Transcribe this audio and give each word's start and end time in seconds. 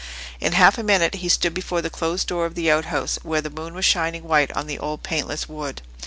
In 0.39 0.53
half 0.53 0.79
a 0.79 0.83
minute 0.83 1.13
he 1.13 1.29
stood 1.29 1.53
before 1.53 1.83
the 1.83 1.91
closed 1.91 2.25
door 2.27 2.47
of 2.47 2.55
the 2.55 2.71
outhouse, 2.71 3.19
where 3.21 3.39
the 3.41 3.51
moon 3.51 3.75
was 3.75 3.85
shining 3.85 4.23
white 4.23 4.51
on 4.53 4.65
the 4.65 4.79
old 4.79 5.03
paintless 5.03 5.47
wood. 5.47 5.83